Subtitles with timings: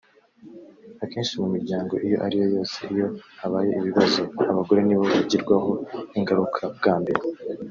[1.03, 3.07] Akenshi mu miryango iyo ariyo yose iyo
[3.41, 5.71] habaye ibibazo abagore nibo bagirwaho
[6.17, 7.21] ingaruka bwa mbere”